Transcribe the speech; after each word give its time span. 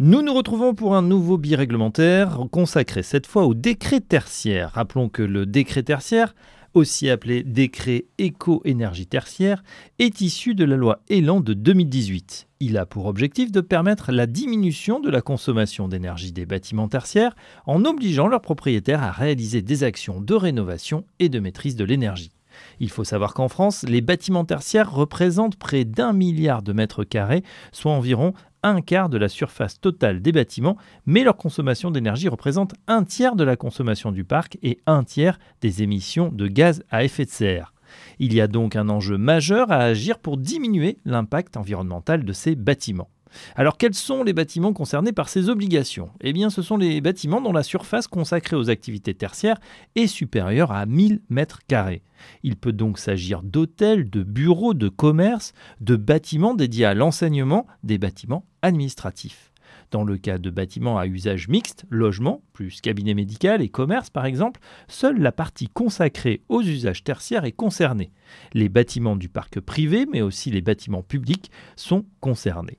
Nous 0.00 0.22
nous 0.22 0.34
retrouvons 0.34 0.74
pour 0.74 0.96
un 0.96 1.02
nouveau 1.02 1.38
biréglementaire 1.38 2.40
consacré 2.50 3.04
cette 3.04 3.28
fois 3.28 3.44
au 3.46 3.54
décret 3.54 4.00
tertiaire. 4.00 4.72
Rappelons 4.72 5.08
que 5.08 5.22
le 5.22 5.46
décret 5.46 5.84
tertiaire, 5.84 6.34
aussi 6.74 7.08
appelé 7.08 7.44
décret 7.44 8.06
éco-énergie 8.18 9.06
tertiaire, 9.06 9.62
est 10.00 10.20
issu 10.20 10.56
de 10.56 10.64
la 10.64 10.74
loi 10.74 10.98
Elan 11.08 11.38
de 11.38 11.54
2018. 11.54 12.48
Il 12.58 12.76
a 12.76 12.86
pour 12.86 13.06
objectif 13.06 13.52
de 13.52 13.60
permettre 13.60 14.10
la 14.10 14.26
diminution 14.26 14.98
de 14.98 15.10
la 15.10 15.20
consommation 15.20 15.86
d'énergie 15.86 16.32
des 16.32 16.44
bâtiments 16.44 16.88
tertiaires 16.88 17.36
en 17.64 17.84
obligeant 17.84 18.26
leurs 18.26 18.40
propriétaires 18.40 19.04
à 19.04 19.12
réaliser 19.12 19.62
des 19.62 19.84
actions 19.84 20.20
de 20.20 20.34
rénovation 20.34 21.04
et 21.20 21.28
de 21.28 21.38
maîtrise 21.38 21.76
de 21.76 21.84
l'énergie. 21.84 22.32
Il 22.80 22.90
faut 22.90 23.04
savoir 23.04 23.34
qu'en 23.34 23.48
France, 23.48 23.82
les 23.82 24.00
bâtiments 24.00 24.44
tertiaires 24.44 24.92
représentent 24.92 25.56
près 25.56 25.84
d'un 25.84 26.12
milliard 26.12 26.62
de 26.62 26.72
mètres 26.72 27.04
carrés, 27.04 27.42
soit 27.72 27.92
environ 27.92 28.34
un 28.62 28.80
quart 28.80 29.08
de 29.08 29.18
la 29.18 29.28
surface 29.28 29.80
totale 29.80 30.22
des 30.22 30.32
bâtiments, 30.32 30.76
mais 31.06 31.22
leur 31.22 31.36
consommation 31.36 31.90
d'énergie 31.90 32.28
représente 32.28 32.74
un 32.86 33.04
tiers 33.04 33.36
de 33.36 33.44
la 33.44 33.56
consommation 33.56 34.10
du 34.10 34.24
parc 34.24 34.58
et 34.62 34.80
un 34.86 35.04
tiers 35.04 35.38
des 35.60 35.82
émissions 35.82 36.30
de 36.32 36.46
gaz 36.48 36.82
à 36.90 37.04
effet 37.04 37.26
de 37.26 37.30
serre. 37.30 37.74
Il 38.18 38.34
y 38.34 38.40
a 38.40 38.48
donc 38.48 38.74
un 38.74 38.88
enjeu 38.88 39.18
majeur 39.18 39.70
à 39.70 39.78
agir 39.78 40.18
pour 40.18 40.36
diminuer 40.36 40.98
l'impact 41.04 41.56
environnemental 41.56 42.24
de 42.24 42.32
ces 42.32 42.54
bâtiments. 42.54 43.10
Alors 43.56 43.76
quels 43.76 43.94
sont 43.94 44.22
les 44.22 44.32
bâtiments 44.32 44.72
concernés 44.72 45.12
par 45.12 45.28
ces 45.28 45.48
obligations? 45.48 46.10
Eh 46.20 46.32
bien 46.32 46.50
ce 46.50 46.62
sont 46.62 46.76
les 46.76 47.00
bâtiments 47.00 47.40
dont 47.40 47.52
la 47.52 47.62
surface 47.62 48.06
consacrée 48.06 48.56
aux 48.56 48.70
activités 48.70 49.14
tertiaires 49.14 49.58
est 49.96 50.06
supérieure 50.06 50.72
à 50.72 50.86
1000 50.86 51.20
mètres 51.28 51.60
carrés. 51.66 52.02
Il 52.42 52.56
peut 52.56 52.72
donc 52.72 52.98
s'agir 52.98 53.42
d'hôtels, 53.42 54.08
de 54.08 54.22
bureaux, 54.22 54.74
de 54.74 54.88
commerces, 54.88 55.52
de 55.80 55.96
bâtiments 55.96 56.54
dédiés 56.54 56.86
à 56.86 56.94
l'enseignement, 56.94 57.66
des 57.82 57.98
bâtiments 57.98 58.46
administratifs. 58.62 59.50
Dans 59.90 60.04
le 60.04 60.16
cas 60.16 60.38
de 60.38 60.50
bâtiments 60.50 60.98
à 60.98 61.06
usage 61.06 61.48
mixte, 61.48 61.84
logement, 61.88 62.42
plus 62.52 62.80
cabinet 62.80 63.14
médical 63.14 63.62
et 63.62 63.68
commerce 63.68 64.10
par 64.10 64.26
exemple, 64.26 64.60
seule 64.88 65.20
la 65.20 65.32
partie 65.32 65.68
consacrée 65.68 66.42
aux 66.48 66.62
usages 66.62 67.04
tertiaires 67.04 67.44
est 67.44 67.52
concernée. 67.52 68.10
Les 68.54 68.68
bâtiments 68.68 69.16
du 69.16 69.28
parc 69.28 69.60
privé, 69.60 70.06
mais 70.10 70.22
aussi 70.22 70.50
les 70.50 70.62
bâtiments 70.62 71.02
publics, 71.02 71.50
sont 71.76 72.04
concernés. 72.20 72.78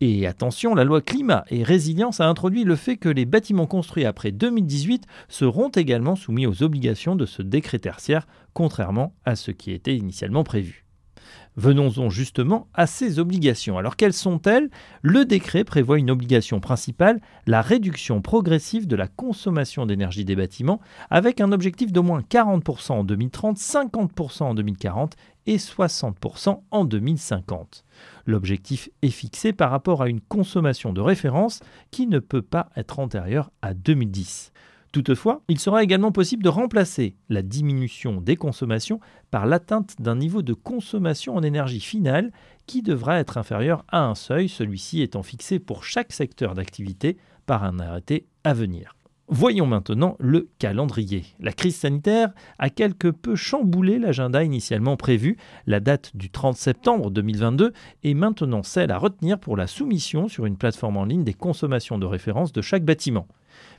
Et 0.00 0.26
attention, 0.26 0.74
la 0.74 0.84
loi 0.84 1.00
climat 1.00 1.44
et 1.50 1.62
résilience 1.62 2.20
a 2.20 2.28
introduit 2.28 2.64
le 2.64 2.76
fait 2.76 2.96
que 2.96 3.08
les 3.08 3.24
bâtiments 3.24 3.66
construits 3.66 4.04
après 4.04 4.32
2018 4.32 5.04
seront 5.28 5.68
également 5.68 6.16
soumis 6.16 6.46
aux 6.46 6.62
obligations 6.62 7.16
de 7.16 7.26
ce 7.26 7.42
décret 7.42 7.78
tertiaire, 7.78 8.26
contrairement 8.52 9.14
à 9.24 9.36
ce 9.36 9.50
qui 9.50 9.72
était 9.72 9.96
initialement 9.96 10.44
prévu. 10.44 10.85
Venons-en 11.56 12.10
justement 12.10 12.68
à 12.74 12.86
ces 12.86 13.18
obligations. 13.18 13.78
Alors 13.78 13.96
quelles 13.96 14.12
sont-elles? 14.12 14.68
Le 15.00 15.24
décret 15.24 15.64
prévoit 15.64 15.98
une 15.98 16.10
obligation 16.10 16.60
principale, 16.60 17.20
la 17.46 17.62
réduction 17.62 18.20
progressive 18.20 18.86
de 18.86 18.94
la 18.94 19.08
consommation 19.08 19.86
d'énergie 19.86 20.26
des 20.26 20.36
bâtiments, 20.36 20.80
avec 21.08 21.40
un 21.40 21.52
objectif 21.52 21.92
d'au 21.92 22.02
moins 22.02 22.20
40% 22.20 22.92
en 22.92 23.04
2030, 23.04 23.56
50% 23.56 24.42
en 24.42 24.54
2040 24.54 25.16
et 25.46 25.56
60% 25.56 26.60
en 26.70 26.84
2050. 26.84 27.84
L'objectif 28.26 28.90
est 29.00 29.08
fixé 29.08 29.54
par 29.54 29.70
rapport 29.70 30.02
à 30.02 30.08
une 30.10 30.20
consommation 30.20 30.92
de 30.92 31.00
référence 31.00 31.60
qui 31.90 32.06
ne 32.06 32.18
peut 32.18 32.42
pas 32.42 32.68
être 32.76 32.98
antérieure 32.98 33.50
à 33.62 33.72
2010. 33.72 34.52
Toutefois, 34.96 35.42
il 35.48 35.60
sera 35.60 35.82
également 35.82 36.10
possible 36.10 36.42
de 36.42 36.48
remplacer 36.48 37.16
la 37.28 37.42
diminution 37.42 38.22
des 38.22 38.36
consommations 38.36 38.98
par 39.30 39.44
l'atteinte 39.44 39.96
d'un 40.00 40.16
niveau 40.16 40.40
de 40.40 40.54
consommation 40.54 41.36
en 41.36 41.42
énergie 41.42 41.80
finale 41.80 42.32
qui 42.64 42.80
devra 42.80 43.20
être 43.20 43.36
inférieur 43.36 43.84
à 43.88 44.06
un 44.06 44.14
seuil, 44.14 44.48
celui-ci 44.48 45.02
étant 45.02 45.22
fixé 45.22 45.58
pour 45.58 45.84
chaque 45.84 46.14
secteur 46.14 46.54
d'activité 46.54 47.18
par 47.44 47.62
un 47.62 47.78
arrêté 47.78 48.24
à 48.42 48.54
venir. 48.54 48.96
Voyons 49.28 49.66
maintenant 49.66 50.16
le 50.20 50.48
calendrier. 50.60 51.24
La 51.40 51.52
crise 51.52 51.74
sanitaire 51.74 52.30
a 52.60 52.70
quelque 52.70 53.08
peu 53.08 53.34
chamboulé 53.34 53.98
l'agenda 53.98 54.44
initialement 54.44 54.96
prévu. 54.96 55.36
La 55.66 55.80
date 55.80 56.16
du 56.16 56.30
30 56.30 56.56
septembre 56.56 57.10
2022 57.10 57.72
est 58.04 58.14
maintenant 58.14 58.62
celle 58.62 58.92
à 58.92 58.98
retenir 58.98 59.40
pour 59.40 59.56
la 59.56 59.66
soumission 59.66 60.28
sur 60.28 60.46
une 60.46 60.56
plateforme 60.56 60.96
en 60.96 61.04
ligne 61.04 61.24
des 61.24 61.34
consommations 61.34 61.98
de 61.98 62.06
référence 62.06 62.52
de 62.52 62.62
chaque 62.62 62.84
bâtiment. 62.84 63.26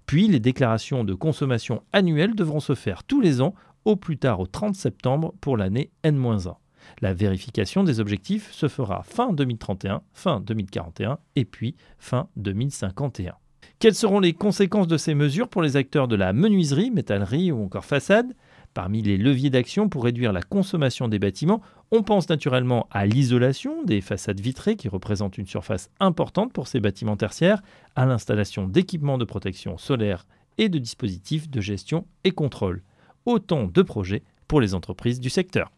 Puis 0.05 0.27
les 0.27 0.41
déclarations 0.41 1.05
de 1.05 1.13
consommation 1.13 1.81
annuelles 1.93 2.35
devront 2.35 2.59
se 2.59 2.75
faire 2.75 3.05
tous 3.05 3.22
les 3.22 3.39
ans, 3.39 3.55
au 3.85 3.95
plus 3.95 4.17
tard 4.17 4.41
au 4.41 4.47
30 4.47 4.75
septembre 4.75 5.33
pour 5.39 5.55
l'année 5.55 5.91
N-1. 6.03 6.55
La 7.01 7.13
vérification 7.13 7.85
des 7.85 8.01
objectifs 8.01 8.51
se 8.51 8.67
fera 8.67 9.01
fin 9.03 9.31
2031, 9.31 10.01
fin 10.11 10.41
2041 10.41 11.19
et 11.38 11.45
puis 11.45 11.77
fin 11.99 12.27
2051. 12.35 13.35
Quelles 13.79 13.95
seront 13.95 14.19
les 14.19 14.33
conséquences 14.33 14.88
de 14.88 14.97
ces 14.97 15.13
mesures 15.13 15.50
pour 15.50 15.61
les 15.61 15.78
acteurs 15.78 16.07
de 16.07 16.16
la 16.16 16.33
menuiserie, 16.33 16.91
métallerie 16.91 17.51
ou 17.51 17.63
encore 17.63 17.85
façade? 17.85 18.33
Parmi 18.73 19.01
les 19.01 19.17
leviers 19.17 19.50
d'action 19.50 19.89
pour 19.89 20.03
réduire 20.03 20.33
la 20.33 20.41
consommation 20.41 21.07
des 21.07 21.19
bâtiments, 21.19 21.61
on 21.91 22.03
pense 22.03 22.29
naturellement 22.29 22.88
à 22.91 23.05
l'isolation 23.05 23.83
des 23.83 24.01
façades 24.01 24.39
vitrées 24.39 24.75
qui 24.75 24.88
représentent 24.88 25.38
une 25.38 25.47
surface 25.47 25.89
importante 26.00 26.53
pour 26.53 26.67
ces 26.67 26.79
bâtiments 26.79 27.17
tertiaires, 27.17 27.61
à 27.95 28.05
l'installation 28.05 28.67
d'équipements 28.67 29.17
de 29.17 29.25
protection 29.25 29.78
solaire 29.78 30.28
et 30.57 30.69
de 30.69 30.78
dispositifs 30.78 31.49
de 31.49 31.61
gestion 31.61 32.05
et 32.23 32.31
contrôle. 32.31 32.84
Autant 33.25 33.66
de 33.66 33.81
projets 33.81 34.23
pour 34.47 34.61
les 34.61 34.75
entreprises 34.75 35.19
du 35.19 35.29
secteur. 35.29 35.72